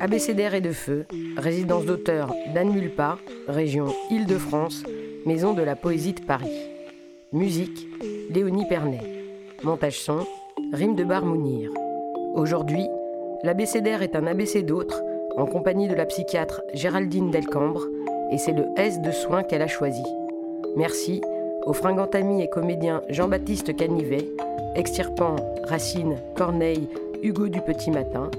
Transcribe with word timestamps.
Abécédaire 0.00 0.54
et 0.54 0.60
de 0.60 0.72
feu, 0.72 1.06
résidence 1.36 1.84
d'auteur 1.84 2.34
d'Anne 2.54 2.72
Mulpa, 2.72 3.18
région 3.46 3.86
Île-de-France, 4.10 4.82
maison 5.26 5.54
de 5.54 5.62
la 5.62 5.76
poésie 5.76 6.12
de 6.12 6.20
Paris. 6.20 6.68
Musique, 7.32 7.86
Léonie 8.30 8.66
Pernet. 8.66 9.00
Montage 9.62 10.00
son, 10.00 10.26
Rime 10.72 10.96
de 10.96 11.04
Bar 11.04 11.24
Mounir. 11.24 11.70
Aujourd'hui, 12.34 12.84
l'abécédaire 13.44 14.02
est 14.02 14.16
un 14.16 14.26
ABC 14.26 14.62
d'autres, 14.62 15.02
en 15.36 15.46
compagnie 15.46 15.86
de 15.86 15.94
la 15.94 16.06
psychiatre 16.06 16.62
Géraldine 16.74 17.30
Delcambre, 17.30 17.86
et 18.32 18.38
c'est 18.38 18.52
le 18.52 18.66
S 18.76 19.00
de 19.00 19.12
soins 19.12 19.44
qu'elle 19.44 19.62
a 19.62 19.68
choisi. 19.68 20.02
Merci 20.76 21.20
au 21.64 21.72
fringant 21.72 22.10
ami 22.12 22.42
et 22.42 22.48
comédien 22.48 23.02
Jean-Baptiste 23.08 23.76
Canivet, 23.76 24.26
extirpant 24.74 25.36
Racine, 25.64 26.16
Corneille, 26.34 26.88
Hugo 27.22 27.48
du 27.48 27.60
Petit 27.60 27.92
Matin, 27.92 28.30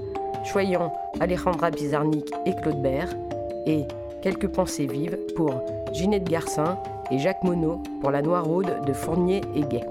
choyant 0.44 0.92
Alejandra 1.18 1.70
Pizarnik 1.70 2.30
et 2.44 2.54
Claude 2.54 2.82
Bert, 2.82 3.14
et 3.66 3.86
quelques 4.22 4.48
pensées 4.48 4.86
vives 4.86 5.16
pour 5.34 5.62
Ginette 5.92 6.28
Garcin 6.28 6.78
et 7.10 7.18
Jacques 7.18 7.42
Monod 7.42 7.80
pour 8.00 8.10
La 8.10 8.20
Noiraude 8.20 8.84
de 8.86 8.92
Fournier 8.92 9.40
et 9.54 9.62
Gay. 9.62 9.84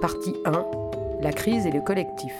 Partie 0.00 0.36
1 0.44 0.64
La 1.20 1.32
crise 1.32 1.66
et 1.66 1.72
le 1.72 1.80
collectif. 1.80 2.34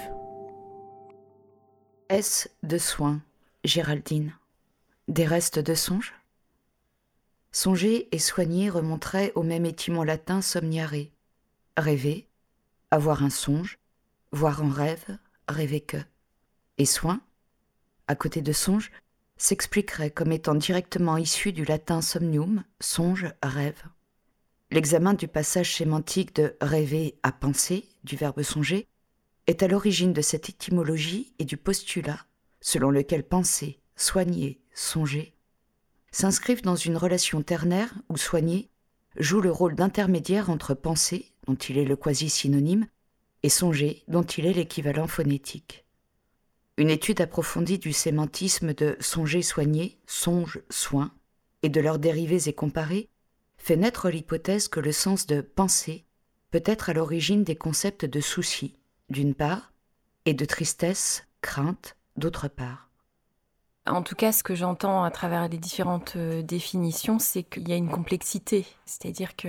S 2.09 2.49
de 2.63 2.79
soins, 2.79 3.21
Géraldine. 3.65 4.33
Des 5.09 5.25
restes 5.25 5.59
de 5.59 5.75
songes? 5.75 6.15
Songer 7.51 8.09
et 8.13 8.21
soigner 8.21 8.71
remonteraient 8.71 9.33
au 9.35 9.43
même 9.43 9.67
étymon 9.67 10.05
latin 10.05 10.43
somniare. 10.43 10.95
Rêver, 11.77 12.29
avoir 12.91 13.25
un 13.25 13.31
songe, 13.31 13.79
voir 14.33 14.63
en 14.63 14.69
rêve, 14.69 15.19
rêver 15.49 15.81
que 15.81 15.97
et 16.79 16.87
soin, 16.87 17.21
à 18.07 18.15
côté 18.15 18.41
de 18.41 18.53
songe, 18.53 18.91
s'expliquerait 19.37 20.11
comme 20.11 20.33
étant 20.33 20.55
directement 20.55 21.17
issu 21.17 21.53
du 21.53 21.65
latin 21.65 22.01
somnium, 22.01 22.65
songe, 22.81 23.27
rêve. 23.43 23.83
L'examen 24.71 25.15
du 25.15 25.29
passage 25.29 25.77
sémantique 25.77 26.35
de 26.35 26.57
rêver 26.61 27.19
à 27.23 27.33
penser, 27.33 27.89
du 28.05 28.17
verbe 28.17 28.43
songer, 28.43 28.87
est 29.47 29.63
à 29.63 29.69
l'origine 29.69 30.13
de 30.13 30.21
cette 30.21 30.49
étymologie 30.49 31.33
et 31.39 31.45
du 31.45 31.57
postulat 31.57 32.21
selon 32.61 32.91
lequel 32.91 33.25
penser, 33.25 33.81
soigner, 33.97 34.61
songer 34.75 35.35
s'inscrivent 36.11 36.63
dans 36.63 36.77
une 36.77 36.97
relation 36.97 37.43
ternaire 37.43 37.95
où 38.09 38.17
soigner 38.17 38.71
joue 39.17 39.41
le 39.41 39.51
rôle 39.51 39.75
d'intermédiaire 39.75 40.51
entre 40.51 40.75
penser, 40.75 41.33
dont 41.47 41.55
il 41.55 41.79
est 41.79 41.85
le 41.85 41.97
quasi-synonyme, 41.97 42.87
et 43.43 43.49
songer, 43.49 44.03
dont 44.09 44.23
il 44.23 44.47
est 44.47 44.53
l'équivalent 44.53 45.07
phonétique. 45.07 45.85
Une 46.77 46.91
étude 46.91 47.21
approfondie 47.21 47.79
du 47.79 47.93
sémantisme 47.93 48.73
de 48.73 48.97
songer 49.01 49.43
soigner, 49.43 49.99
songe 50.07 50.61
soin, 50.71 51.13
et 51.63 51.69
de 51.69 51.81
leurs 51.81 51.99
dérivés 51.99 52.49
et 52.49 52.53
comparés, 52.53 53.09
fait 53.57 53.77
naître 53.77 54.11
l'hypothèse 54.11 54.69
que 54.69 54.81
le 54.81 54.93
sens 54.93 55.27
de 55.27 55.41
penser 55.41 56.05
peut 56.51 56.63
être 56.65 56.89
à 56.89 56.93
l'origine 56.93 57.45
des 57.45 57.57
concepts 57.57 58.05
de 58.05 58.21
souci, 58.21 58.77
d'une 59.11 59.35
part, 59.35 59.73
et 60.25 60.35
de 60.35 60.45
tristesse, 60.45 61.27
crainte, 61.41 61.97
d'autre 62.17 62.49
part. 62.49 62.89
En 63.87 64.03
tout 64.03 64.15
cas, 64.15 64.33
ce 64.33 64.43
que 64.43 64.55
j'entends 64.55 65.03
à 65.03 65.11
travers 65.11 65.49
les 65.49 65.59
différentes 65.59 66.15
euh, 66.17 66.43
définitions, 66.43 67.19
c'est 67.19 67.43
qu'il 67.43 67.69
y 67.69 67.73
a 67.73 67.77
une 67.77 67.91
complexité, 67.91 68.67
c'est-à-dire 68.85 69.35
que 69.35 69.49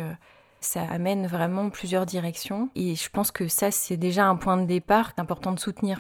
ça 0.61 0.83
amène 0.83 1.27
vraiment 1.27 1.69
plusieurs 1.69 2.05
directions, 2.05 2.69
et 2.75 2.95
je 2.95 3.09
pense 3.09 3.31
que 3.31 3.47
ça, 3.47 3.71
c'est 3.71 3.97
déjà 3.97 4.25
un 4.25 4.35
point 4.35 4.57
de 4.57 4.65
départ 4.65 5.13
important 5.17 5.52
de 5.52 5.59
soutenir. 5.59 5.99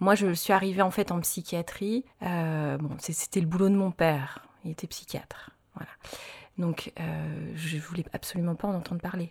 Moi, 0.00 0.14
je 0.14 0.32
suis 0.32 0.52
arrivée 0.52 0.82
en 0.82 0.90
fait 0.90 1.12
en 1.12 1.20
psychiatrie. 1.20 2.04
Euh, 2.22 2.78
bon, 2.78 2.96
c'était 2.98 3.40
le 3.40 3.46
boulot 3.46 3.68
de 3.68 3.74
mon 3.74 3.90
père. 3.90 4.46
Il 4.64 4.70
était 4.70 4.86
psychiatre. 4.86 5.50
Voilà. 5.74 5.90
Donc, 6.56 6.92
euh, 6.98 7.52
je 7.54 7.78
voulais 7.78 8.04
absolument 8.12 8.54
pas 8.54 8.68
en 8.68 8.74
entendre 8.74 9.00
parler. 9.00 9.30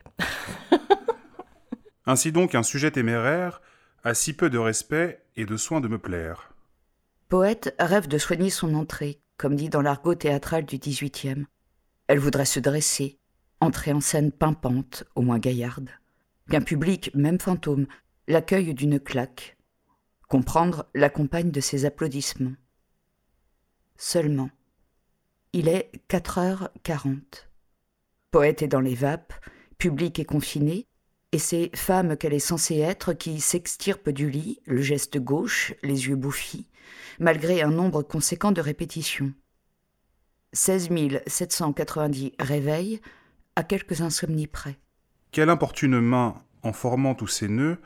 Ainsi 2.05 2.31
donc, 2.31 2.55
un 2.55 2.63
sujet 2.63 2.91
téméraire 2.91 3.61
a 4.03 4.13
si 4.13 4.33
peu 4.33 4.49
de 4.49 4.57
respect 4.57 5.23
et 5.35 5.45
de 5.45 5.57
soin 5.57 5.81
de 5.81 5.87
me 5.87 5.97
plaire. 5.97 6.53
Poète 7.27 7.75
rêve 7.79 8.07
de 8.07 8.17
soigner 8.17 8.49
son 8.49 8.73
entrée, 8.73 9.21
comme 9.37 9.55
dit 9.55 9.69
dans 9.69 9.81
l'argot 9.81 10.15
théâtral 10.15 10.65
du 10.65 10.77
XVIIIe. 10.77 11.45
Elle 12.07 12.19
voudrait 12.19 12.45
se 12.45 12.59
dresser, 12.59 13.18
entrer 13.61 13.93
en 13.93 14.01
scène 14.01 14.31
pimpante, 14.31 15.03
au 15.15 15.21
moins 15.21 15.39
gaillarde. 15.39 15.89
Qu'un 16.49 16.61
public, 16.61 17.11
même 17.13 17.39
fantôme, 17.39 17.87
l'accueille 18.27 18.73
d'une 18.73 18.99
claque, 18.99 19.57
Comprendre 20.29 20.85
l'accompagne 20.93 21.49
de 21.49 21.59
ses 21.59 21.85
applaudissements. 21.85 22.53
Seulement, 23.97 24.51
il 25.53 25.67
est 25.67 25.91
4h40. 26.07 27.47
Poète 28.29 28.61
est 28.61 28.67
dans 28.67 28.79
les 28.79 28.93
vapes, 28.93 29.33
public 29.79 30.19
est 30.19 30.25
confiné, 30.25 30.85
et 31.31 31.39
c'est 31.39 31.75
femme 31.75 32.15
qu'elle 32.15 32.35
est 32.35 32.39
censée 32.39 32.77
être 32.77 33.13
qui 33.13 33.41
s'extirpe 33.41 34.09
du 34.09 34.29
lit, 34.29 34.59
le 34.65 34.83
geste 34.83 35.17
gauche, 35.17 35.73
les 35.81 36.07
yeux 36.07 36.15
bouffis, 36.15 36.67
malgré 37.19 37.63
un 37.63 37.71
nombre 37.71 38.03
conséquent 38.03 38.51
de 38.51 38.61
répétitions. 38.61 39.33
16 40.53 40.89
790 41.25 42.33
réveils, 42.39 43.01
à 43.55 43.63
quelques 43.63 44.01
insomnies 44.01 44.47
près. 44.47 44.79
Quelle 45.31 45.49
importune 45.49 45.99
main, 45.99 46.43
en 46.63 46.73
formant 46.73 47.15
tous 47.15 47.27
ces 47.27 47.47
nœuds, 47.47 47.77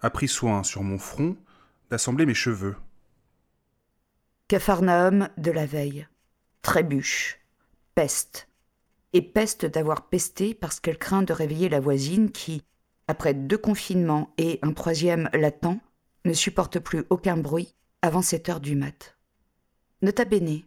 a 0.00 0.10
pris 0.10 0.28
soin 0.28 0.62
sur 0.62 0.82
mon 0.82 0.98
front 0.98 1.36
d'assembler 1.90 2.26
mes 2.26 2.34
cheveux? 2.34 2.76
Capharnaüm 4.48 5.28
de 5.38 5.50
la 5.50 5.66
veille. 5.66 6.06
Trébuche. 6.62 7.40
Peste. 7.94 8.48
Et 9.12 9.22
peste 9.22 9.66
d'avoir 9.66 10.08
pesté 10.08 10.54
parce 10.54 10.80
qu'elle 10.80 10.98
craint 10.98 11.22
de 11.22 11.32
réveiller 11.32 11.68
la 11.68 11.80
voisine 11.80 12.30
qui, 12.30 12.62
après 13.08 13.34
deux 13.34 13.58
confinements 13.58 14.32
et 14.38 14.58
un 14.62 14.72
troisième 14.72 15.28
latent, 15.32 15.80
ne 16.24 16.32
supporte 16.32 16.78
plus 16.78 17.04
aucun 17.10 17.36
bruit 17.36 17.74
avant 18.00 18.22
sept 18.22 18.48
heures 18.48 18.60
du 18.60 18.74
mat. 18.76 19.16
Nota 20.02 20.24
bene. 20.24 20.62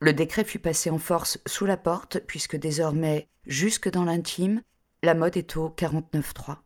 Le 0.00 0.12
décret 0.12 0.44
fut 0.44 0.58
passé 0.58 0.90
en 0.90 0.98
force 0.98 1.38
sous 1.46 1.64
la 1.64 1.76
porte, 1.76 2.20
puisque 2.20 2.56
désormais, 2.56 3.28
jusque 3.46 3.90
dans 3.90 4.04
l'intime, 4.04 4.62
la 5.02 5.14
mode 5.14 5.36
est 5.36 5.56
au 5.56 5.70
49.3. 5.70 6.58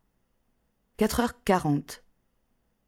4h40. 0.99 2.01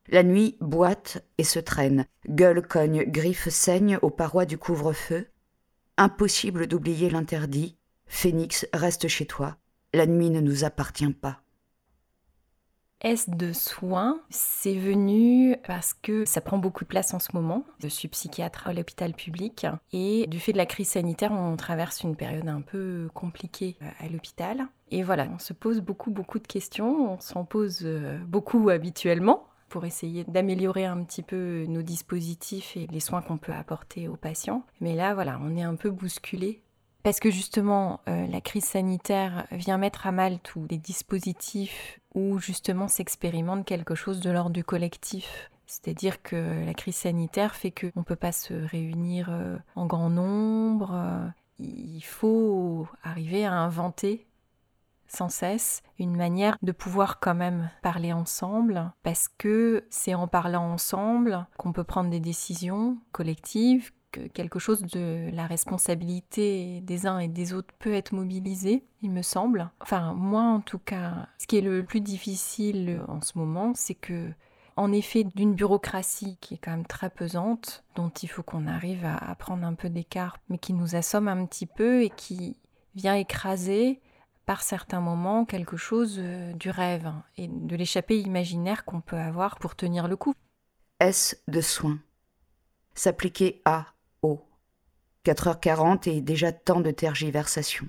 La 0.09 0.23
nuit 0.25 0.57
boite 0.61 1.25
et 1.39 1.45
se 1.45 1.61
traîne, 1.61 2.07
gueule 2.29 2.67
cogne, 2.67 3.05
griffe 3.05 3.49
saigne 3.49 3.99
aux 4.03 4.11
parois 4.11 4.47
du 4.47 4.59
couvre-feu. 4.59 5.29
Impossible 5.97 6.67
d'oublier 6.67 7.09
l'interdit. 7.09 7.79
Phénix, 8.07 8.67
reste 8.73 9.07
chez 9.07 9.27
toi. 9.27 9.57
La 9.95 10.07
nuit 10.07 10.31
ne 10.31 10.41
nous 10.41 10.65
appartient 10.65 11.13
pas. 11.13 11.42
S 13.03 13.29
de 13.29 13.53
soins, 13.53 14.21
c'est 14.31 14.77
venu 14.77 15.57
parce 15.67 15.93
que 15.93 16.25
ça 16.25 16.41
prend 16.41 16.59
beaucoup 16.59 16.85
de 16.85 16.89
place 16.89 17.13
en 17.15 17.19
ce 17.19 17.31
moment. 17.35 17.65
Je 17.81 17.89
suis 17.89 18.09
psychiatre 18.09 18.69
à 18.69 18.73
l'hôpital 18.73 19.13
public 19.13 19.67
et 19.93 20.27
du 20.29 20.39
fait 20.39 20.53
de 20.53 20.57
la 20.57 20.67
crise 20.67 20.91
sanitaire, 20.91 21.33
on 21.33 21.57
traverse 21.57 22.03
une 22.03 22.15
période 22.15 22.49
un 22.49 22.61
peu 22.61 23.09
compliquée 23.13 23.77
à 23.99 24.09
l'hôpital. 24.09 24.69
Et 24.93 25.03
voilà, 25.03 25.27
on 25.35 25.39
se 25.39 25.53
pose 25.53 25.81
beaucoup, 25.81 26.11
beaucoup 26.11 26.39
de 26.39 26.47
questions. 26.47 27.13
On 27.13 27.21
s'en 27.21 27.45
pose 27.45 27.81
euh, 27.83 28.19
beaucoup 28.27 28.69
habituellement 28.69 29.47
pour 29.69 29.87
essayer 29.87 30.25
d'améliorer 30.25 30.85
un 30.85 31.03
petit 31.03 31.23
peu 31.23 31.65
nos 31.67 31.81
dispositifs 31.81 32.77
et 32.77 32.87
les 32.89 33.01
soins 33.01 33.23
qu'on 33.23 33.39
peut 33.39 33.53
apporter 33.53 34.07
aux 34.07 34.17
patients. 34.17 34.65
Mais 34.81 34.95
là, 34.95 35.15
voilà, 35.15 35.41
on 35.43 35.57
est 35.57 35.63
un 35.63 35.77
peu 35.77 35.91
bousculé 35.91 36.61
parce 37.03 37.21
que 37.21 37.31
justement, 37.31 38.01
euh, 38.09 38.27
la 38.27 38.41
crise 38.41 38.65
sanitaire 38.65 39.47
vient 39.51 39.79
mettre 39.79 40.07
à 40.07 40.13
mal 40.13 40.39
tous 40.41 40.67
les 40.71 40.79
dispositifs 40.79 42.01
où 42.15 42.39
justement 42.39 42.89
s'expérimente 42.89 43.65
quelque 43.65 43.95
chose 43.95 44.21
de 44.21 44.31
l'ordre 44.31 44.51
du 44.51 44.65
collectif. 44.65 45.51
C'est-à-dire 45.67 46.23
que 46.23 46.65
la 46.65 46.75
crise 46.75 46.97
sanitaire 46.97 47.55
fait 47.55 47.71
qu'on 47.71 48.01
ne 48.01 48.05
peut 48.05 48.17
pas 48.17 48.33
se 48.33 48.53
réunir 48.53 49.29
euh, 49.31 49.57
en 49.75 49.87
grand 49.87 50.11
nombre. 50.11 51.33
Il 51.59 52.03
faut 52.03 52.87
arriver 53.03 53.45
à 53.45 53.53
inventer 53.53 54.27
sans 55.13 55.29
cesse 55.29 55.83
une 55.99 56.17
manière 56.17 56.57
de 56.63 56.73
pouvoir 56.73 57.21
quand 57.21 57.35
même 57.35 57.71
parler 57.83 58.13
ensemble, 58.13 58.93
parce 59.03 59.29
que 59.29 59.85
c'est 59.91 60.15
en 60.15 60.27
parlant 60.27 60.73
ensemble 60.73 61.47
qu'on 61.59 61.73
peut 61.73 61.85
prendre 61.85 62.11
des 62.11 62.21
décisions 62.21 62.99
collectives, 63.13 63.93
que 64.13 64.29
quelque 64.29 64.59
chose 64.59 64.83
de 64.83 65.31
la 65.33 65.47
responsabilité 65.47 66.81
des 66.83 67.07
uns 67.07 67.19
et 67.19 67.29
des 67.29 67.53
autres 67.53 67.75
peut 67.79 67.93
être 67.93 68.13
mobilisé, 68.13 68.85
il 69.03 69.11
me 69.11 69.23
semble. 69.23 69.71
Enfin, 69.81 70.15
moi 70.15 70.43
en 70.43 70.61
tout 70.61 70.79
cas, 70.79 71.29
ce 71.39 71.47
qui 71.47 71.57
est 71.59 71.63
le 71.63 71.85
plus 71.85 72.01
difficile 72.01 73.01
en 73.09 73.21
ce 73.21 73.37
moment, 73.37 73.73
c'est 73.75 73.95
que 73.95 74.31
en 74.77 74.93
effet 74.93 75.25
d'une 75.25 75.55
bureaucratie 75.55 76.39
qui 76.41 76.55
est 76.55 76.59
quand 76.59 76.71
même 76.71 76.87
très 76.87 77.11
pesante, 77.11 77.85
dont 77.95 78.11
il 78.11 78.29
faut 78.29 78.43
qu'on 78.43 78.67
arrive 78.67 79.05
à, 79.05 79.35
prendre 79.35 79.67
un 79.67 79.75
peu 79.75 79.89
d'écart, 79.89 80.39
mais 80.49 80.59
qui 80.59 80.73
nous 80.73 80.95
assomme 80.95 81.29
un 81.29 81.45
petit 81.47 81.67
peu 81.67 82.03
et 82.03 82.11
qui 82.11 82.57
vient 82.95 83.15
écraser 83.15 84.01
par 84.47 84.63
certains 84.63 85.01
moments 85.01 85.45
quelque 85.45 85.77
chose 85.77 86.17
euh, 86.19 86.53
du 86.55 86.69
rêve 86.69 87.11
et 87.37 87.49
de 87.49 87.77
l'échappée 87.77 88.19
imaginaire 88.21 88.85
qu'on 88.85 89.01
peut 89.01 89.17
avoir 89.17 89.59
pour 89.59 89.77
tenir 89.77 90.09
le 90.09 90.17
coup. 90.17 90.35
S 91.01 91.41
de 91.49 91.61
soins. 91.61 91.99
S'appliquer 92.95 93.63
à. 93.65 93.92
4h40 95.25 96.09
et 96.09 96.21
déjà 96.21 96.51
tant 96.53 96.81
de 96.81 96.91
tergiversations. 96.91 97.89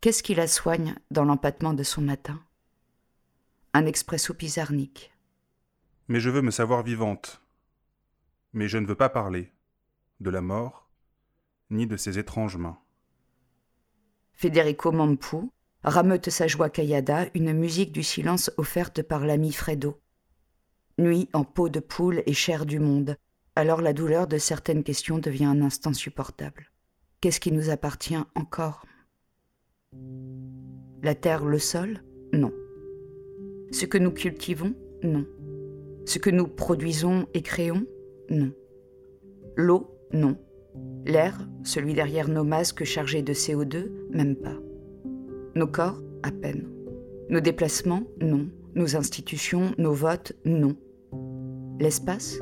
Qu'est-ce 0.00 0.22
qui 0.22 0.34
la 0.34 0.48
soigne 0.48 0.96
dans 1.10 1.24
l'empattement 1.24 1.72
de 1.72 1.82
son 1.82 2.02
matin? 2.02 2.42
Un 3.72 3.86
expresso 3.86 4.34
pizarnique. 4.34 5.12
Mais 6.08 6.20
je 6.20 6.30
veux 6.30 6.42
me 6.42 6.50
savoir 6.50 6.82
vivante. 6.82 7.40
Mais 8.52 8.68
je 8.68 8.78
ne 8.78 8.86
veux 8.86 8.96
pas 8.96 9.08
parler 9.08 9.52
de 10.20 10.30
la 10.30 10.40
mort, 10.40 10.88
ni 11.70 11.86
de 11.86 11.96
ses 11.96 12.18
étranges 12.18 12.56
mains. 12.56 12.78
Federico 14.32 14.90
Mampu 14.90 15.48
rameute 15.84 16.30
sa 16.30 16.48
joie 16.48 16.70
caillada, 16.70 17.26
une 17.34 17.52
musique 17.52 17.92
du 17.92 18.02
silence 18.02 18.50
offerte 18.56 19.02
par 19.02 19.24
l'ami 19.24 19.52
Fredo. 19.52 20.00
Nuit 20.98 21.28
en 21.32 21.44
peau 21.44 21.68
de 21.68 21.80
poule 21.80 22.22
et 22.26 22.32
chair 22.32 22.66
du 22.66 22.78
monde, 22.78 23.16
alors 23.56 23.80
la 23.80 23.92
douleur 23.92 24.26
de 24.26 24.38
certaines 24.38 24.82
questions 24.82 25.18
devient 25.18 25.44
un 25.44 25.62
instant 25.62 25.92
supportable. 25.92 26.70
Qu'est-ce 27.20 27.40
qui 27.40 27.52
nous 27.52 27.70
appartient 27.70 28.18
encore? 28.34 28.84
La 31.02 31.14
terre, 31.14 31.44
le 31.44 31.58
sol? 31.58 32.02
Non. 32.32 32.52
Ce 33.70 33.86
que 33.86 33.98
nous 33.98 34.10
cultivons? 34.10 34.74
Non. 35.02 35.26
Ce 36.06 36.18
que 36.18 36.30
nous 36.30 36.46
produisons 36.46 37.26
et 37.32 37.42
créons? 37.42 37.86
Non. 38.28 38.52
L'eau? 39.56 39.98
Non. 40.12 40.36
L'air, 41.06 41.48
celui 41.62 41.94
derrière 41.94 42.28
nos 42.28 42.44
masques 42.44 42.84
chargés 42.84 43.22
de 43.22 43.32
CO2 43.32 43.90
Même 44.10 44.36
pas. 44.36 44.56
Nos 45.54 45.68
corps? 45.68 46.02
À 46.22 46.30
peine. 46.30 46.68
Nos 47.28 47.40
déplacements? 47.40 48.02
Non. 48.20 48.48
Nos 48.74 48.96
institutions, 48.96 49.72
nos 49.78 49.92
votes? 49.92 50.32
Non. 50.44 50.76
L'espace? 51.78 52.38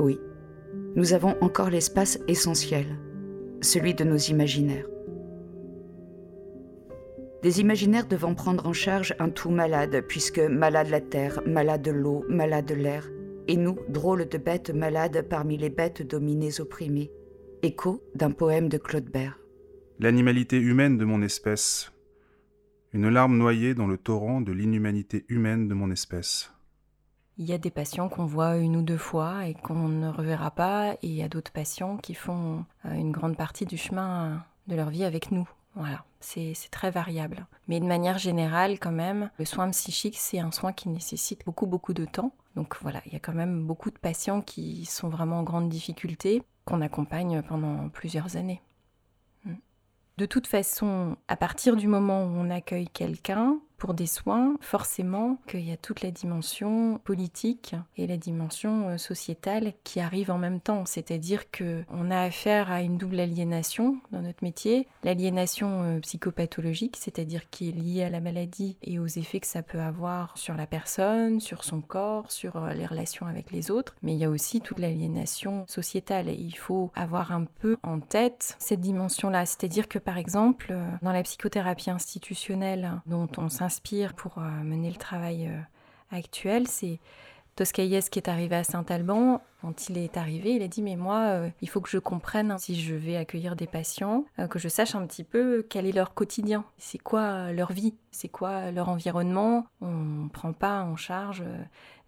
Oui. 0.00 0.18
Nous 0.96 1.12
avons 1.12 1.36
encore 1.40 1.70
l'espace 1.70 2.18
essentiel, 2.26 2.86
celui 3.60 3.94
de 3.94 4.04
nos 4.04 4.16
imaginaires. 4.16 4.86
Des 7.42 7.60
imaginaires 7.60 8.06
devant 8.06 8.34
prendre 8.34 8.66
en 8.66 8.72
charge 8.72 9.14
un 9.18 9.28
tout 9.28 9.50
malade, 9.50 10.04
puisque 10.08 10.40
malade 10.40 10.88
la 10.88 11.00
terre, 11.00 11.40
malade 11.46 11.88
l'eau, 11.88 12.24
malade 12.28 12.70
l'air, 12.72 13.08
et 13.46 13.56
nous, 13.56 13.78
drôles 13.88 14.28
de 14.28 14.38
bêtes 14.38 14.70
malades 14.70 15.26
parmi 15.28 15.56
les 15.56 15.70
bêtes 15.70 16.02
dominées 16.02 16.60
opprimées. 16.60 17.10
Écho 17.62 18.02
d'un 18.14 18.30
poème 18.30 18.68
de 18.68 18.78
Claude 18.78 19.10
Bert. 19.10 19.38
L'animalité 19.98 20.58
humaine 20.58 20.96
de 20.96 21.04
mon 21.04 21.22
espèce. 21.22 21.92
Une 22.92 23.08
larme 23.08 23.36
noyée 23.36 23.74
dans 23.74 23.86
le 23.86 23.98
torrent 23.98 24.40
de 24.40 24.52
l'inhumanité 24.52 25.24
humaine 25.28 25.68
de 25.68 25.74
mon 25.74 25.90
espèce. 25.90 26.52
Il 27.40 27.48
y 27.48 27.54
a 27.54 27.58
des 27.58 27.70
patients 27.70 28.10
qu'on 28.10 28.26
voit 28.26 28.58
une 28.58 28.76
ou 28.76 28.82
deux 28.82 28.98
fois 28.98 29.46
et 29.46 29.54
qu'on 29.54 29.88
ne 29.88 30.10
reverra 30.10 30.50
pas, 30.50 30.92
et 30.92 31.06
il 31.06 31.14
y 31.14 31.22
a 31.22 31.28
d'autres 31.30 31.52
patients 31.52 31.96
qui 31.96 32.12
font 32.12 32.66
euh, 32.84 32.92
une 32.92 33.12
grande 33.12 33.34
partie 33.34 33.64
du 33.64 33.78
chemin 33.78 34.44
de 34.66 34.76
leur 34.76 34.90
vie 34.90 35.04
avec 35.04 35.30
nous. 35.30 35.48
Voilà, 35.74 36.04
c'est 36.20 36.54
très 36.70 36.90
variable. 36.90 37.46
Mais 37.66 37.80
de 37.80 37.86
manière 37.86 38.18
générale, 38.18 38.78
quand 38.78 38.92
même, 38.92 39.30
le 39.38 39.46
soin 39.46 39.70
psychique, 39.70 40.18
c'est 40.18 40.38
un 40.38 40.50
soin 40.50 40.74
qui 40.74 40.90
nécessite 40.90 41.46
beaucoup, 41.46 41.66
beaucoup 41.66 41.94
de 41.94 42.04
temps. 42.04 42.34
Donc 42.56 42.76
voilà, 42.82 43.00
il 43.06 43.14
y 43.14 43.16
a 43.16 43.20
quand 43.20 43.32
même 43.32 43.66
beaucoup 43.66 43.90
de 43.90 43.98
patients 43.98 44.42
qui 44.42 44.84
sont 44.84 45.08
vraiment 45.08 45.38
en 45.38 45.42
grande 45.42 45.70
difficulté, 45.70 46.42
qu'on 46.66 46.82
accompagne 46.82 47.40
pendant 47.40 47.88
plusieurs 47.88 48.36
années. 48.36 48.60
Hmm. 49.46 49.54
De 50.18 50.26
toute 50.26 50.46
façon, 50.46 51.16
à 51.26 51.36
partir 51.36 51.76
du 51.76 51.88
moment 51.88 52.22
où 52.24 52.32
on 52.36 52.50
accueille 52.50 52.88
quelqu'un, 52.88 53.60
pour 53.80 53.94
des 53.94 54.06
soins, 54.06 54.56
forcément 54.60 55.38
qu'il 55.48 55.66
y 55.66 55.72
a 55.72 55.76
toute 55.76 56.02
la 56.02 56.10
dimension 56.10 57.00
politique 57.02 57.74
et 57.96 58.06
la 58.06 58.18
dimension 58.18 58.90
euh, 58.90 58.98
sociétale 58.98 59.72
qui 59.84 60.00
arrivent 60.00 60.30
en 60.30 60.38
même 60.38 60.60
temps. 60.60 60.84
C'est-à-dire 60.84 61.50
que 61.50 61.82
on 61.88 62.10
a 62.10 62.20
affaire 62.20 62.70
à 62.70 62.82
une 62.82 62.98
double 62.98 63.18
aliénation 63.18 63.96
dans 64.12 64.20
notre 64.20 64.44
métier. 64.44 64.86
L'aliénation 65.02 65.82
euh, 65.82 66.00
psychopathologique, 66.00 66.98
c'est-à-dire 66.98 67.48
qui 67.48 67.70
est 67.70 67.72
liée 67.72 68.04
à 68.04 68.10
la 68.10 68.20
maladie 68.20 68.76
et 68.82 68.98
aux 68.98 69.06
effets 69.06 69.40
que 69.40 69.46
ça 69.46 69.62
peut 69.62 69.80
avoir 69.80 70.36
sur 70.36 70.54
la 70.54 70.66
personne, 70.66 71.40
sur 71.40 71.64
son 71.64 71.80
corps, 71.80 72.30
sur 72.30 72.56
euh, 72.56 72.74
les 72.74 72.86
relations 72.86 73.26
avec 73.26 73.50
les 73.50 73.70
autres. 73.70 73.96
Mais 74.02 74.12
il 74.12 74.18
y 74.18 74.24
a 74.24 74.30
aussi 74.30 74.60
toute 74.60 74.78
l'aliénation 74.78 75.64
sociétale 75.66 76.28
il 76.28 76.56
faut 76.56 76.90
avoir 76.94 77.32
un 77.32 77.44
peu 77.44 77.78
en 77.82 77.98
tête 77.98 78.56
cette 78.58 78.80
dimension-là. 78.80 79.46
C'est-à-dire 79.46 79.88
que 79.88 79.98
par 79.98 80.18
exemple, 80.18 80.76
dans 81.00 81.12
la 81.12 81.22
psychothérapie 81.22 81.90
institutionnelle 81.90 83.00
dont 83.06 83.28
on 83.38 83.48
s'inspire 83.48 83.69
pour 84.16 84.38
euh, 84.38 84.64
mener 84.64 84.90
le 84.90 84.96
travail 84.96 85.46
euh, 85.46 86.16
actuel, 86.16 86.66
c'est 86.66 86.98
Toscaïès 87.56 88.08
qui 88.08 88.18
est 88.18 88.28
arrivé 88.28 88.56
à 88.56 88.64
Saint-Alban. 88.64 89.42
Quand 89.60 89.88
il 89.88 89.98
est 89.98 90.16
arrivé, 90.16 90.54
il 90.54 90.62
a 90.62 90.68
dit 90.68 90.82
mais 90.82 90.96
moi, 90.96 91.26
euh, 91.28 91.50
il 91.60 91.68
faut 91.68 91.80
que 91.80 91.88
je 91.88 91.98
comprenne 91.98 92.56
si 92.58 92.80
je 92.80 92.94
vais 92.94 93.16
accueillir 93.16 93.54
des 93.54 93.66
patients, 93.66 94.24
que 94.48 94.58
je 94.58 94.68
sache 94.68 94.94
un 94.94 95.06
petit 95.06 95.24
peu 95.24 95.64
quel 95.68 95.86
est 95.86 95.92
leur 95.92 96.14
quotidien, 96.14 96.64
c'est 96.78 96.98
quoi 96.98 97.52
leur 97.52 97.72
vie, 97.72 97.94
c'est 98.10 98.28
quoi 98.28 98.70
leur 98.70 98.88
environnement? 98.88 99.66
On 99.80 99.92
ne 100.24 100.28
prend 100.28 100.52
pas 100.52 100.82
en 100.82 100.96
charge 100.96 101.44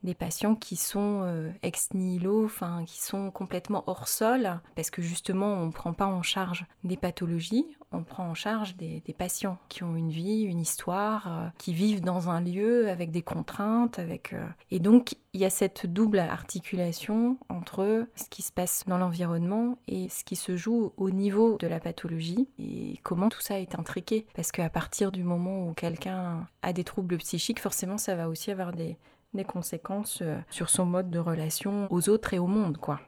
des 0.03 0.15
patients 0.15 0.55
qui 0.55 0.77
sont 0.77 1.21
euh, 1.23 1.51
ex 1.63 1.95
nihilo, 1.95 2.45
enfin 2.45 2.85
qui 2.87 3.01
sont 3.01 3.31
complètement 3.31 3.85
hors 3.87 4.09
sol, 4.09 4.61
parce 4.75 4.91
que 4.91 5.03
justement 5.03 5.55
on 5.55 5.67
ne 5.67 5.73
prend 5.73 5.93
pas 5.93 6.07
en 6.07 6.23
charge 6.23 6.67
des 6.85 6.97
pathologies, 6.97 7.67
on 7.93 8.03
prend 8.03 8.29
en 8.29 8.35
charge 8.35 8.77
des, 8.77 9.03
patients 9.17 9.59
qui 9.69 9.85
ont 9.85 9.95
une 9.95 10.11
vie, 10.11 10.43
une 10.43 10.59
histoire, 10.59 11.27
euh, 11.29 11.49
qui 11.59 11.75
vivent 11.75 12.01
dans 12.01 12.31
un 12.31 12.41
lieu 12.41 12.89
avec 12.89 13.11
des 13.11 13.23
contraintes, 13.23 13.99
avec 13.99 14.33
euh, 14.33 14.45
et 14.71 14.81
donc 14.81 15.17
il 15.35 15.41
y 15.41 15.45
a 15.45 15.51
cette 15.51 15.87
double 15.87 16.19
articulation 16.19 17.37
entre 17.49 18.07
ce 18.17 18.25
qui 18.29 18.43
se 18.43 18.53
passe 18.53 18.85
dans 18.87 18.99
l'environnement 18.99 19.79
et 19.87 20.09
ce 20.09 20.25
qui 20.25 20.37
se 20.37 20.57
joue 20.57 20.93
au 20.97 21.11
niveau 21.11 21.57
de 21.59 21.67
la 21.67 21.81
pathologie 21.81 22.49
et 22.59 22.99
comment 23.03 23.29
tout 23.29 23.41
ça 23.41 23.61
est 23.61 23.79
intriqué, 23.79 24.27
parce 24.35 24.51
qu'à 24.51 24.71
partir 24.71 25.13
du 25.13 25.23
moment 25.23 25.69
où 25.69 25.75
quelqu'un 25.75 26.49
a 26.63 26.73
des 26.73 26.85
troubles 26.85 27.19
psychiques, 27.19 27.61
forcément 27.61 27.99
ça 27.99 28.15
va 28.15 28.29
aussi 28.29 28.51
avoir 28.51 28.73
des 28.73 28.97
des 29.35 29.45
conséquences 29.45 30.21
euh, 30.23 30.39
sur 30.51 30.71
son 30.71 30.87
mode 30.87 31.11
de 31.11 31.19
relation 31.19 31.87
aux 31.91 32.09
autres 32.09 32.35
et 32.35 32.39
au 32.39 32.47
monde, 32.47 32.79
quoi. 32.79 33.01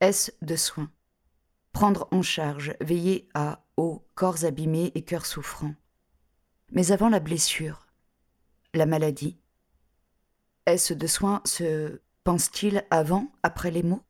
S 0.00 0.32
de 0.42 0.56
soins? 0.56 0.90
Prendre 1.72 2.08
en 2.10 2.22
charge, 2.22 2.74
veiller 2.80 3.28
à 3.34 3.64
aux 3.76 4.04
corps 4.16 4.44
abîmés 4.44 4.90
et 4.96 5.02
cœurs 5.02 5.26
souffrants. 5.26 5.74
Mais 6.72 6.90
avant 6.90 7.08
la 7.08 7.20
blessure, 7.20 7.86
la 8.74 8.86
maladie. 8.86 9.38
S 10.66 10.92
de 10.92 11.06
soins 11.06 11.40
se 11.44 12.00
pense-t-il 12.24 12.84
avant, 12.90 13.28
après 13.42 13.70
les 13.70 13.82
mots 13.82 14.02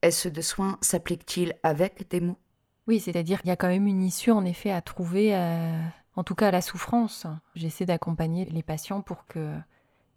S 0.00 0.28
de 0.28 0.40
soins 0.40 0.78
s'applique-t-il 0.80 1.54
avec 1.62 2.08
des 2.08 2.20
mots 2.20 2.38
Oui, 2.86 3.00
c'est-à-dire 3.00 3.40
qu'il 3.40 3.48
y 3.48 3.52
a 3.52 3.56
quand 3.56 3.68
même 3.68 3.86
une 3.86 4.02
issue 4.02 4.30
en 4.30 4.44
effet 4.44 4.70
à 4.70 4.80
trouver, 4.80 5.34
euh, 5.34 5.82
en 6.14 6.24
tout 6.24 6.34
cas 6.34 6.48
à 6.48 6.52
la 6.52 6.62
souffrance. 6.62 7.26
J'essaie 7.54 7.86
d'accompagner 7.86 8.44
les 8.44 8.62
patients 8.62 9.02
pour 9.02 9.26
que 9.26 9.58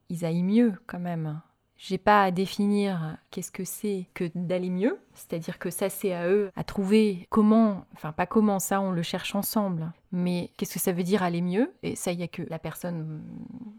ils 0.09 0.25
aillent 0.25 0.43
mieux 0.43 0.73
quand 0.85 0.99
même. 0.99 1.41
J'ai 1.77 1.99
pas 1.99 2.23
à 2.23 2.31
définir 2.31 3.17
qu'est-ce 3.29 3.51
que 3.51 3.63
c'est 3.63 4.07
que 4.15 4.31
d'aller 4.33 4.71
mieux, 4.71 4.97
c'est-à-dire 5.13 5.59
que 5.59 5.69
ça 5.69 5.89
c'est 5.89 6.11
à 6.11 6.27
eux 6.27 6.49
à 6.55 6.63
trouver 6.63 7.27
comment, 7.29 7.85
enfin 7.93 8.11
pas 8.11 8.25
comment 8.25 8.57
ça 8.57 8.81
on 8.81 8.91
le 8.91 9.03
cherche 9.03 9.35
ensemble, 9.35 9.91
mais 10.11 10.49
qu'est-ce 10.57 10.73
que 10.73 10.79
ça 10.79 10.91
veut 10.91 11.03
dire 11.03 11.21
aller 11.21 11.41
mieux? 11.41 11.71
Et 11.83 11.95
ça 11.95 12.11
il 12.11 12.19
y 12.19 12.23
a 12.23 12.27
que 12.27 12.41
la 12.49 12.57
personne 12.57 13.21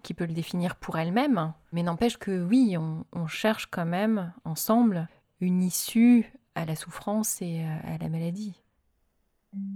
qui 0.04 0.14
peut 0.14 0.26
le 0.26 0.32
définir 0.32 0.76
pour 0.76 0.96
elle-même. 0.96 1.52
Mais 1.72 1.82
n'empêche 1.82 2.18
que 2.18 2.40
oui, 2.40 2.76
on, 2.78 3.04
on 3.12 3.26
cherche 3.26 3.66
quand 3.66 3.86
même 3.86 4.32
ensemble 4.44 5.08
une 5.40 5.60
issue 5.60 6.32
à 6.54 6.64
la 6.64 6.76
souffrance 6.76 7.42
et 7.42 7.64
à 7.84 7.98
la 7.98 8.08
maladie. 8.08 8.62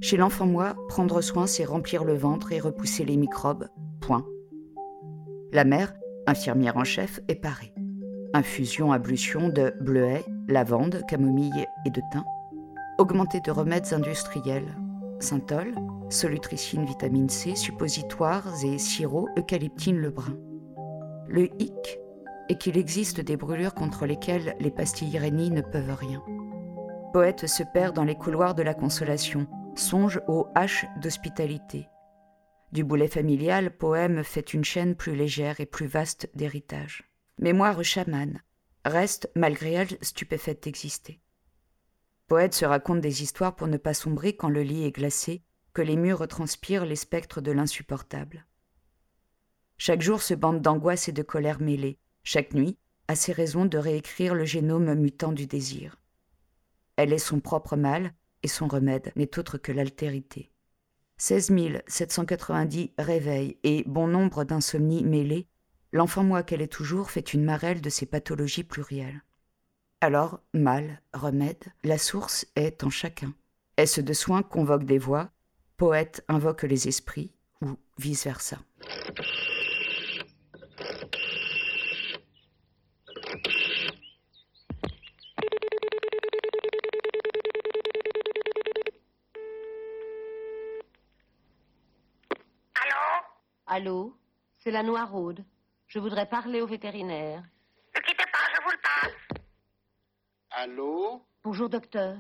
Chez 0.00 0.16
l'enfant 0.16 0.46
moi, 0.46 0.76
prendre 0.88 1.22
soin 1.22 1.48
c'est 1.48 1.64
remplir 1.64 2.04
le 2.04 2.14
ventre 2.14 2.52
et 2.52 2.60
repousser 2.60 3.04
les 3.04 3.16
microbes. 3.16 3.68
Point. 4.00 4.24
La 5.50 5.64
mère, 5.64 5.92
infirmière 6.26 6.76
en 6.76 6.84
chef, 6.84 7.20
est 7.28 7.34
parée. 7.34 7.72
Infusion, 8.34 8.92
ablution 8.92 9.48
de 9.48 9.74
bleuet, 9.80 10.24
lavande, 10.48 11.02
camomille 11.08 11.66
et 11.84 11.90
de 11.90 12.00
thym. 12.10 12.24
Augmentée 12.98 13.40
de 13.40 13.50
remèdes 13.50 13.92
industriels. 13.92 14.76
Synthol, 15.20 15.74
solutricine 16.08 16.84
vitamine 16.84 17.28
C, 17.28 17.54
suppositoires 17.54 18.46
et 18.64 18.78
sirop 18.78 19.28
eucalyptine 19.38 19.98
le 19.98 20.10
brun. 20.10 20.36
Le 21.28 21.48
hic 21.60 22.00
est 22.48 22.58
qu'il 22.58 22.76
existe 22.76 23.20
des 23.20 23.36
brûlures 23.36 23.74
contre 23.74 24.06
lesquelles 24.06 24.56
les 24.60 24.70
pastilles 24.70 25.18
Rénie 25.18 25.50
ne 25.50 25.62
peuvent 25.62 25.96
rien. 25.98 26.22
Poète 27.12 27.46
se 27.46 27.62
perd 27.62 27.94
dans 27.94 28.04
les 28.04 28.14
couloirs 28.14 28.54
de 28.54 28.62
la 28.62 28.74
consolation, 28.74 29.46
songe 29.74 30.20
aux 30.28 30.46
haches 30.54 30.86
d'hospitalité, 31.00 31.88
du 32.72 32.84
boulet 32.84 33.08
familial, 33.08 33.76
poème 33.76 34.24
fait 34.24 34.54
une 34.54 34.64
chaîne 34.64 34.96
plus 34.96 35.14
légère 35.14 35.60
et 35.60 35.66
plus 35.66 35.86
vaste 35.86 36.30
d'héritage. 36.34 37.04
Mémoire 37.38 37.82
chamane, 37.84 38.42
reste, 38.84 39.30
malgré 39.36 39.72
elle, 39.72 39.98
stupéfaite 40.00 40.62
d'exister. 40.62 41.20
Poète 42.28 42.54
se 42.54 42.64
raconte 42.64 43.00
des 43.00 43.22
histoires 43.22 43.54
pour 43.54 43.68
ne 43.68 43.76
pas 43.76 43.94
sombrer 43.94 44.34
quand 44.34 44.48
le 44.48 44.62
lit 44.62 44.84
est 44.84 44.92
glacé, 44.92 45.42
que 45.74 45.82
les 45.82 45.96
murs 45.96 46.18
retranspirent 46.18 46.86
les 46.86 46.96
spectres 46.96 47.40
de 47.40 47.52
l'insupportable. 47.52 48.46
Chaque 49.76 50.02
jour 50.02 50.22
se 50.22 50.34
bande 50.34 50.62
d'angoisse 50.62 51.08
et 51.08 51.12
de 51.12 51.22
colère 51.22 51.60
mêlées. 51.60 51.98
Chaque 52.22 52.54
nuit, 52.54 52.78
a 53.08 53.16
ses 53.16 53.32
raisons 53.32 53.66
de 53.66 53.78
réécrire 53.78 54.34
le 54.34 54.44
génome 54.44 54.94
mutant 54.94 55.32
du 55.32 55.46
désir. 55.46 56.00
Elle 56.96 57.12
est 57.12 57.18
son 57.18 57.40
propre 57.40 57.76
mal, 57.76 58.14
et 58.42 58.48
son 58.48 58.68
remède 58.68 59.12
n'est 59.16 59.38
autre 59.38 59.58
que 59.58 59.72
l'altérité. 59.72 60.51
16 61.24 61.52
790 61.86 62.94
réveils 62.98 63.56
et 63.62 63.84
bon 63.86 64.08
nombre 64.08 64.42
d'insomnies 64.42 65.04
mêlées, 65.04 65.46
l'enfant 65.92 66.24
moi 66.24 66.42
qu'elle 66.42 66.62
est 66.62 66.66
toujours 66.66 67.12
fait 67.12 67.32
une 67.32 67.44
marelle 67.44 67.80
de 67.80 67.90
ses 67.90 68.06
pathologies 68.06 68.64
plurielles. 68.64 69.22
Alors, 70.00 70.40
mal, 70.52 71.00
remède, 71.14 71.62
la 71.84 71.96
source 71.96 72.44
est 72.56 72.82
en 72.82 72.90
chacun. 72.90 73.32
Est-ce 73.76 74.00
de 74.00 74.12
soins 74.12 74.42
convoque 74.42 74.82
des 74.82 74.98
voix, 74.98 75.30
poète 75.76 76.24
invoque 76.26 76.64
les 76.64 76.88
esprits, 76.88 77.30
ou 77.60 77.76
vice-versa. 77.98 78.58
Allô? 93.74 94.12
C'est 94.58 94.70
la 94.70 94.82
Noiraude. 94.82 95.42
Je 95.86 95.98
voudrais 95.98 96.28
parler 96.28 96.60
au 96.60 96.66
vétérinaire. 96.66 97.42
Ne 97.94 98.00
quittez 98.00 98.26
pas, 98.30 98.46
je 98.54 98.62
vous 98.62 98.70
le 98.70 98.76
passe. 98.82 99.42
Allô? 100.50 101.22
Bonjour, 101.42 101.70
docteur. 101.70 102.18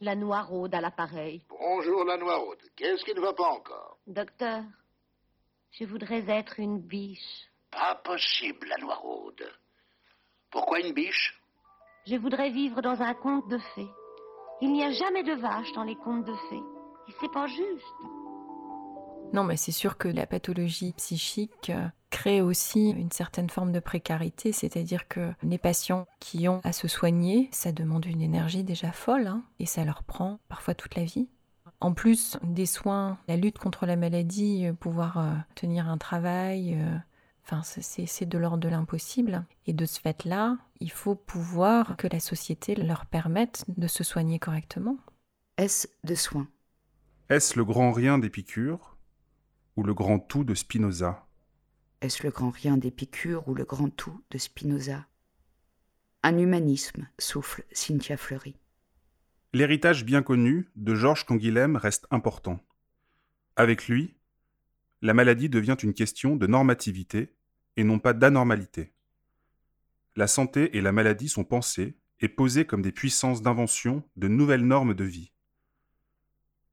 La 0.00 0.14
Noiraude 0.14 0.74
à 0.74 0.82
l'appareil. 0.82 1.42
Bonjour, 1.48 2.04
la 2.04 2.18
Noiraude. 2.18 2.60
Qu'est-ce 2.76 3.02
qui 3.02 3.14
ne 3.14 3.20
va 3.22 3.32
pas 3.32 3.48
encore? 3.48 3.96
Docteur, 4.06 4.62
je 5.70 5.86
voudrais 5.86 6.22
être 6.28 6.60
une 6.60 6.82
biche. 6.82 7.48
Pas 7.70 7.94
possible, 7.94 8.66
la 8.68 8.76
Noiraude. 8.76 9.50
Pourquoi 10.50 10.80
une 10.80 10.92
biche? 10.92 11.40
Je 12.08 12.16
voudrais 12.16 12.50
vivre 12.50 12.82
dans 12.82 13.00
un 13.00 13.14
conte 13.14 13.48
de 13.48 13.56
fées. 13.74 13.90
Il 14.60 14.70
n'y 14.70 14.84
a 14.84 14.90
jamais 14.90 15.22
de 15.22 15.32
vache 15.32 15.72
dans 15.72 15.84
les 15.84 15.96
contes 15.96 16.26
de 16.26 16.36
fées. 16.50 16.62
Et 17.08 17.14
c'est 17.18 17.32
pas 17.32 17.46
juste. 17.46 18.19
Non, 19.32 19.44
mais 19.44 19.56
c'est 19.56 19.72
sûr 19.72 19.96
que 19.96 20.08
la 20.08 20.26
pathologie 20.26 20.92
psychique 20.94 21.70
euh, 21.70 21.86
crée 22.10 22.40
aussi 22.40 22.90
une 22.90 23.12
certaine 23.12 23.48
forme 23.48 23.70
de 23.70 23.78
précarité, 23.78 24.50
c'est-à-dire 24.50 25.06
que 25.06 25.32
les 25.44 25.58
patients 25.58 26.06
qui 26.18 26.48
ont 26.48 26.60
à 26.64 26.72
se 26.72 26.88
soigner, 26.88 27.48
ça 27.52 27.70
demande 27.70 28.06
une 28.06 28.22
énergie 28.22 28.64
déjà 28.64 28.90
folle, 28.90 29.28
hein, 29.28 29.44
et 29.60 29.66
ça 29.66 29.84
leur 29.84 30.02
prend 30.02 30.40
parfois 30.48 30.74
toute 30.74 30.96
la 30.96 31.04
vie. 31.04 31.28
En 31.80 31.94
plus 31.94 32.38
des 32.42 32.66
soins, 32.66 33.18
la 33.28 33.36
lutte 33.36 33.58
contre 33.58 33.86
la 33.86 33.96
maladie, 33.96 34.66
euh, 34.66 34.72
pouvoir 34.72 35.18
euh, 35.18 35.32
tenir 35.54 35.88
un 35.88 35.96
travail, 35.96 36.76
enfin 37.44 37.62
c'est 37.62 38.26
de 38.26 38.38
l'ordre 38.38 38.58
de 38.58 38.68
l'impossible. 38.68 39.44
Et 39.66 39.72
de 39.72 39.86
ce 39.86 40.00
fait-là, 40.00 40.58
il 40.80 40.90
faut 40.90 41.14
pouvoir 41.14 41.96
que 41.96 42.08
la 42.08 42.20
société 42.20 42.74
leur 42.74 43.06
permette 43.06 43.64
de 43.68 43.86
se 43.86 44.02
soigner 44.02 44.40
correctement. 44.40 44.96
Est-ce 45.56 45.86
de 46.02 46.16
soins? 46.16 46.48
Est-ce 47.28 47.56
le 47.56 47.64
grand 47.64 47.92
rien 47.92 48.18
d'Épicure 48.18 48.96
ou 49.80 49.82
le 49.82 49.94
grand 49.94 50.18
tout 50.18 50.44
de 50.44 50.52
Spinoza 50.52 51.26
Est-ce 52.02 52.22
le 52.22 52.30
grand 52.30 52.50
rien 52.50 52.76
d'Épicure 52.76 53.48
ou 53.48 53.54
le 53.54 53.64
grand 53.64 53.88
tout 53.88 54.22
de 54.30 54.36
Spinoza? 54.36 55.06
Un 56.22 56.36
humanisme, 56.36 57.08
souffle 57.18 57.64
Cynthia 57.72 58.18
Fleury. 58.18 58.56
L'héritage 59.54 60.04
bien 60.04 60.22
connu 60.22 60.68
de 60.76 60.94
Georges 60.94 61.24
Canguilhem 61.24 61.76
reste 61.76 62.06
important. 62.10 62.62
Avec 63.56 63.88
lui, 63.88 64.18
la 65.00 65.14
maladie 65.14 65.48
devient 65.48 65.78
une 65.82 65.94
question 65.94 66.36
de 66.36 66.46
normativité 66.46 67.34
et 67.78 67.84
non 67.84 67.98
pas 67.98 68.12
d'anormalité. 68.12 68.92
La 70.14 70.26
santé 70.26 70.76
et 70.76 70.82
la 70.82 70.92
maladie 70.92 71.30
sont 71.30 71.44
pensées 71.44 71.96
et 72.20 72.28
posées 72.28 72.66
comme 72.66 72.82
des 72.82 72.92
puissances 72.92 73.40
d'invention 73.40 74.04
de 74.16 74.28
nouvelles 74.28 74.66
normes 74.66 74.92
de 74.92 75.04
vie. 75.04 75.32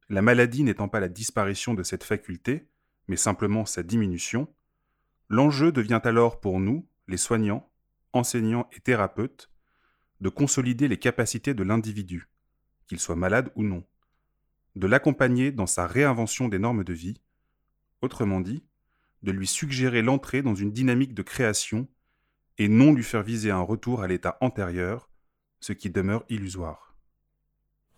La 0.09 0.21
maladie 0.21 0.63
n'étant 0.63 0.89
pas 0.89 0.99
la 0.99 1.07
disparition 1.07 1.73
de 1.73 1.83
cette 1.83 2.03
faculté, 2.03 2.67
mais 3.07 3.17
simplement 3.17 3.65
sa 3.65 3.83
diminution, 3.83 4.47
l'enjeu 5.29 5.71
devient 5.71 6.01
alors 6.03 6.39
pour 6.39 6.59
nous, 6.59 6.87
les 7.07 7.17
soignants, 7.17 7.69
enseignants 8.13 8.67
et 8.73 8.79
thérapeutes, 8.79 9.49
de 10.21 10.29
consolider 10.29 10.87
les 10.87 10.97
capacités 10.97 11.53
de 11.53 11.63
l'individu, 11.63 12.29
qu'il 12.87 12.99
soit 12.99 13.15
malade 13.15 13.51
ou 13.55 13.63
non, 13.63 13.83
de 14.75 14.87
l'accompagner 14.87 15.51
dans 15.51 15.67
sa 15.67 15.87
réinvention 15.87 16.47
des 16.47 16.59
normes 16.59 16.83
de 16.83 16.93
vie, 16.93 17.21
autrement 18.01 18.41
dit, 18.41 18.63
de 19.23 19.31
lui 19.31 19.47
suggérer 19.47 20.01
l'entrée 20.01 20.41
dans 20.41 20.55
une 20.55 20.71
dynamique 20.71 21.13
de 21.13 21.23
création 21.23 21.87
et 22.57 22.67
non 22.67 22.93
lui 22.93 23.03
faire 23.03 23.23
viser 23.23 23.51
un 23.51 23.61
retour 23.61 24.01
à 24.01 24.07
l'état 24.07 24.37
antérieur, 24.41 25.09
ce 25.59 25.73
qui 25.73 25.89
demeure 25.89 26.23
illusoire. 26.29 26.95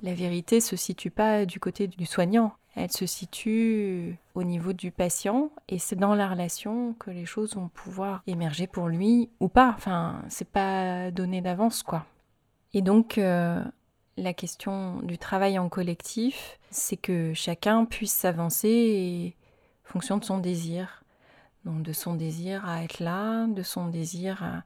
La 0.02 0.14
vérité 0.14 0.62
se 0.62 0.76
situe 0.76 1.12
pas 1.12 1.46
du 1.46 1.60
côté 1.60 1.88
du 1.88 2.06
soignant, 2.06 2.56
elle 2.80 2.92
se 2.92 3.06
situe 3.06 4.18
au 4.36 4.44
niveau 4.44 4.72
du 4.72 4.90
patient 4.90 5.52
et 5.68 5.80
c'est 5.80 5.98
dans 5.98 6.16
la 6.16 6.30
relation 6.30 6.94
que 6.94 7.12
les 7.12 7.26
choses 7.26 7.56
vont 7.56 7.68
pouvoir 7.68 8.24
émerger 8.26 8.68
pour 8.68 8.88
lui 8.88 9.30
ou 9.42 9.50
pas. 9.50 9.74
Enfin, 9.76 10.24
c'est 10.30 10.48
pas 10.48 11.12
donné 11.12 11.42
d'avance 11.42 11.84
quoi. 11.84 12.06
Et 12.74 12.82
donc 12.82 13.18
euh, 13.18 13.62
la 14.16 14.34
question 14.34 15.02
du 15.02 15.18
travail 15.18 15.60
en 15.60 15.68
collectif, 15.68 16.58
c'est 16.72 16.96
que 16.96 17.34
chacun 17.34 17.84
puisse 17.84 18.14
s'avancer 18.14 19.36
en 19.86 19.92
fonction 19.92 20.18
de 20.18 20.24
son 20.24 20.38
désir. 20.38 21.04
Donc 21.66 21.84
de 21.84 21.92
son 21.92 22.14
désir 22.16 22.68
à 22.68 22.84
être 22.84 23.02
là, 23.02 23.46
de 23.48 23.62
son 23.62 23.90
désir 23.90 24.64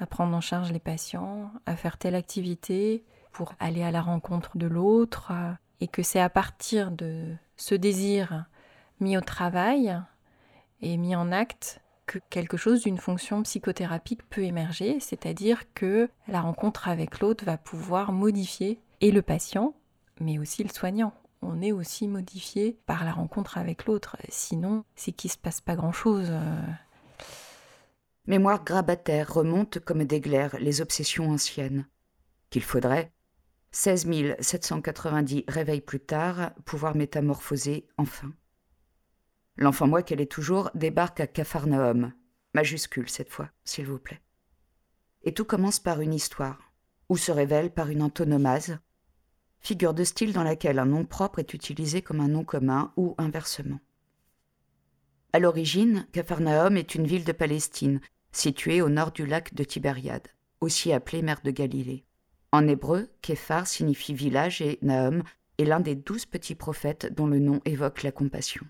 à 0.00 0.06
prendre 0.06 0.36
en 0.36 0.40
charge 0.40 0.72
les 0.72 0.80
patients, 0.80 1.52
à 1.66 1.76
faire 1.76 1.96
telle 1.96 2.16
activité 2.16 3.04
pour 3.30 3.54
aller 3.60 3.84
à 3.84 3.92
la 3.92 4.02
rencontre 4.02 4.58
de 4.58 4.66
l'autre, 4.66 5.32
et 5.80 5.88
que 5.88 6.02
c'est 6.02 6.20
à 6.20 6.30
partir 6.30 6.90
de 6.90 7.34
ce 7.56 7.74
désir 7.74 8.46
mis 9.00 9.16
au 9.16 9.20
travail 9.20 10.00
et 10.80 10.96
mis 10.96 11.16
en 11.16 11.32
acte 11.32 11.80
que 12.06 12.18
quelque 12.30 12.56
chose 12.56 12.82
d'une 12.82 12.98
fonction 12.98 13.42
psychothérapique 13.42 14.28
peut 14.28 14.44
émerger, 14.44 15.00
c'est-à-dire 15.00 15.62
que 15.74 16.10
la 16.28 16.40
rencontre 16.40 16.88
avec 16.88 17.20
l'autre 17.20 17.44
va 17.44 17.56
pouvoir 17.56 18.12
modifier 18.12 18.80
et 19.00 19.10
le 19.10 19.22
patient, 19.22 19.74
mais 20.20 20.38
aussi 20.38 20.62
le 20.62 20.70
soignant. 20.70 21.14
On 21.42 21.60
est 21.60 21.72
aussi 21.72 22.06
modifié 22.06 22.78
par 22.86 23.04
la 23.04 23.12
rencontre 23.12 23.58
avec 23.58 23.86
l'autre, 23.86 24.16
sinon 24.28 24.84
c'est 24.94 25.12
qu'il 25.12 25.28
ne 25.28 25.32
se 25.32 25.38
passe 25.38 25.60
pas 25.60 25.74
grand-chose. 25.74 26.32
Mémoire 28.26 28.62
grabataire 28.62 29.32
remonte 29.32 29.80
comme 29.80 30.04
des 30.04 30.20
glaires 30.20 30.56
les 30.60 30.80
obsessions 30.80 31.30
anciennes, 31.30 31.86
qu'il 32.50 32.62
faudrait, 32.62 33.12
16 33.72 34.36
790 34.40 35.44
réveils 35.48 35.80
plus 35.80 36.00
tard, 36.00 36.52
pouvoir 36.66 36.94
métamorphoser 36.94 37.88
enfin. 37.96 38.32
L'enfant 39.56 39.86
moi 39.86 40.02
qu'elle 40.02 40.20
est 40.20 40.30
toujours 40.30 40.70
débarque 40.74 41.20
à 41.20 41.26
Capharnaüm, 41.26 42.12
majuscule 42.54 43.08
cette 43.08 43.30
fois, 43.30 43.50
s'il 43.64 43.86
vous 43.86 43.98
plaît. 43.98 44.20
Et 45.22 45.32
tout 45.32 45.46
commence 45.46 45.80
par 45.80 46.02
une 46.02 46.12
histoire, 46.12 46.72
ou 47.08 47.16
se 47.16 47.32
révèle 47.32 47.72
par 47.72 47.88
une 47.88 48.02
antonomase, 48.02 48.78
figure 49.60 49.94
de 49.94 50.04
style 50.04 50.34
dans 50.34 50.42
laquelle 50.42 50.78
un 50.78 50.86
nom 50.86 51.06
propre 51.06 51.38
est 51.38 51.54
utilisé 51.54 52.02
comme 52.02 52.20
un 52.20 52.28
nom 52.28 52.44
commun 52.44 52.92
ou 52.96 53.14
inversement. 53.16 53.80
À 55.32 55.38
l'origine, 55.38 56.06
Capharnaüm 56.12 56.76
est 56.76 56.94
une 56.94 57.06
ville 57.06 57.24
de 57.24 57.32
Palestine, 57.32 58.00
située 58.32 58.82
au 58.82 58.90
nord 58.90 59.12
du 59.12 59.24
lac 59.24 59.54
de 59.54 59.64
Tibériade, 59.64 60.28
aussi 60.60 60.92
appelée 60.92 61.22
mer 61.22 61.40
de 61.42 61.50
Galilée. 61.50 62.04
En 62.52 62.68
hébreu, 62.68 63.08
Képhar 63.22 63.66
signifie 63.66 64.12
village 64.12 64.60
et 64.60 64.78
Nahum 64.82 65.22
est 65.56 65.64
l'un 65.64 65.80
des 65.80 65.94
douze 65.94 66.26
petits 66.26 66.54
prophètes 66.54 67.12
dont 67.14 67.26
le 67.26 67.38
nom 67.38 67.62
évoque 67.64 68.02
la 68.02 68.12
compassion. 68.12 68.66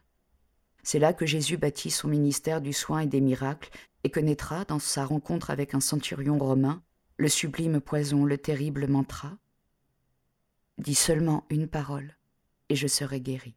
C'est 0.84 1.00
là 1.00 1.12
que 1.12 1.26
Jésus 1.26 1.56
bâtit 1.56 1.90
son 1.90 2.06
ministère 2.06 2.60
du 2.60 2.72
soin 2.72 3.00
et 3.00 3.06
des 3.06 3.20
miracles 3.20 3.70
et 4.04 4.10
connaîtra, 4.10 4.64
dans 4.64 4.78
sa 4.78 5.04
rencontre 5.04 5.50
avec 5.50 5.74
un 5.74 5.80
centurion 5.80 6.38
romain, 6.38 6.82
le 7.16 7.28
sublime 7.28 7.80
poison, 7.80 8.24
le 8.24 8.38
terrible 8.38 8.86
mantra. 8.88 9.36
Dis 10.78 10.94
seulement 10.94 11.44
une 11.50 11.68
parole, 11.68 12.16
et 12.68 12.76
je 12.76 12.86
serai 12.86 13.20
guéri. 13.20 13.54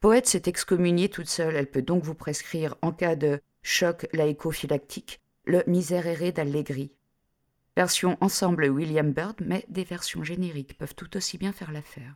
Poète 0.00 0.26
s'est 0.26 0.44
excommuniée 0.46 1.10
toute 1.10 1.28
seule, 1.28 1.56
elle 1.56 1.70
peut 1.70 1.82
donc 1.82 2.02
vous 2.02 2.14
prescrire, 2.14 2.76
en 2.80 2.92
cas 2.92 3.16
de 3.16 3.40
choc 3.62 4.06
laïco-phylactique, 4.14 5.20
le 5.44 5.62
miséréré 5.66 6.32
d'Allegri, 6.32 6.92
Version 7.80 8.18
ensemble 8.20 8.68
William 8.68 9.10
Byrd, 9.10 9.36
mais 9.40 9.64
des 9.70 9.84
versions 9.84 10.22
génériques 10.22 10.76
peuvent 10.76 10.94
tout 10.94 11.16
aussi 11.16 11.38
bien 11.38 11.50
faire 11.50 11.72
l'affaire. 11.72 12.14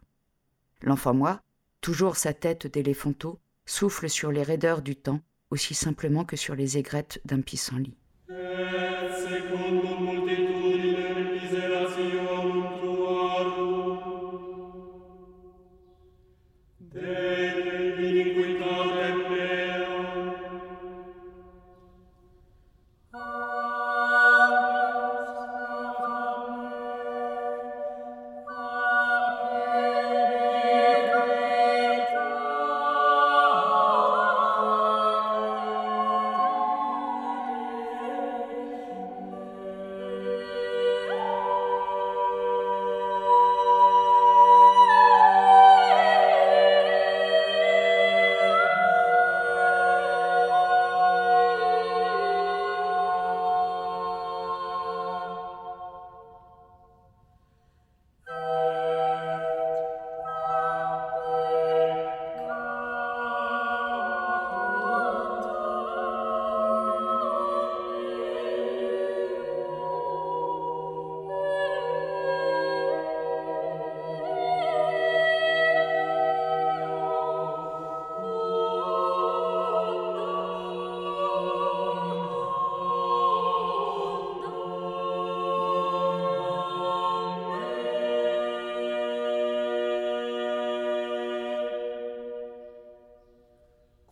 L'enfant 0.83 1.15
moi, 1.15 1.41
toujours 1.81 2.17
sa 2.17 2.35
tête 2.35 2.67
d'éléphanteau, 2.67 3.39
souffle 3.65 4.11
sur 4.11 4.31
les 4.31 4.43
raideurs 4.43 4.83
du 4.83 4.95
temps 4.95 5.23
aussi 5.49 5.73
simplement 5.73 6.27
que 6.27 6.37
sur 6.37 6.55
les 6.55 6.77
aigrettes 6.77 7.19
d'un 7.25 7.41
pissenlit. 7.41 7.97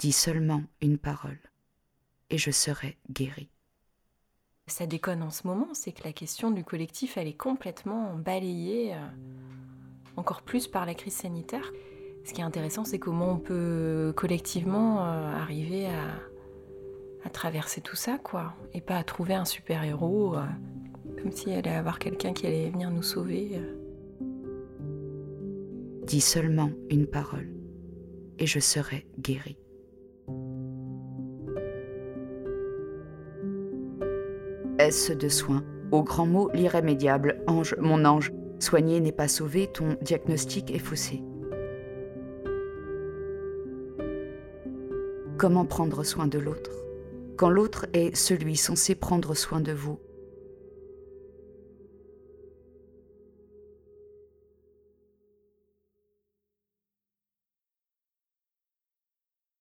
Dis 0.03 0.11
seulement 0.11 0.65
une 0.81 0.99
parole 0.99 1.39
et 2.29 2.37
je 2.37 2.51
serai 2.51 2.99
guéri. 3.09 3.49
Ça 4.67 4.85
déconne 4.85 5.23
en 5.23 5.31
ce 5.31 5.47
moment, 5.47 5.69
c'est 5.75 5.93
que 5.93 6.03
la 6.03 6.13
question 6.13 6.51
du 6.51 6.65
collectif, 6.65 7.17
elle 7.17 7.29
est 7.29 7.37
complètement 7.37 8.17
balayée, 8.17 8.95
euh, 8.95 8.99
encore 10.17 10.43
plus 10.43 10.67
par 10.67 10.87
la 10.87 10.95
crise 10.95 11.15
sanitaire. 11.15 11.71
Ce 12.25 12.33
qui 12.33 12.41
est 12.41 12.45
intéressant, 12.45 12.85
c'est 12.85 12.99
comment 12.99 13.31
on 13.31 13.39
peut 13.39 14.13
collectivement 14.17 15.07
euh, 15.07 15.37
arriver 15.37 15.87
à, 15.87 16.17
à, 17.25 17.31
traverser 17.31 17.81
tout 17.81 17.95
ça, 17.95 18.19
quoi, 18.19 18.57
et 18.73 18.81
pas 18.81 18.97
à 18.97 19.05
trouver 19.05 19.35
un 19.35 19.45
super-héros, 19.45 20.35
euh, 20.35 20.45
comme 21.23 21.31
s'il 21.31 21.53
allait 21.53 21.71
avoir 21.71 22.01
quelqu'un 22.01 22.33
qui 22.33 22.49
allait 22.49 22.71
venir 22.71 22.91
nous 22.91 23.05
sauver. 23.05 23.63
Dis 26.03 26.21
seulement 26.21 26.73
une 26.91 27.07
parole, 27.07 27.55
et 28.41 28.49
je 28.49 28.59
serai 28.59 29.07
guéri. 29.21 29.62
De 34.93 35.29
soins, 35.31 35.65
au 35.91 36.03
grand 36.03 36.27
mot 36.27 36.51
l'irrémédiable, 36.53 37.43
ange, 37.47 37.75
mon 37.81 38.05
ange, 38.05 38.31
soigner 38.59 39.01
n'est 39.01 39.11
pas 39.11 39.27
sauver, 39.27 39.67
ton 39.73 39.97
diagnostic 40.03 40.71
est 40.71 40.79
faussé. 40.79 41.23
Comment 45.39 45.65
prendre 45.65 46.05
soin 46.05 46.27
de 46.27 46.39
l'autre? 46.39 46.73
Quand 47.39 47.49
l'autre 47.49 47.87
est 47.95 48.15
celui 48.15 48.55
censé 48.55 48.95
prendre 48.95 49.35
soin 49.35 49.61
de 49.63 49.73
vous 49.73 49.99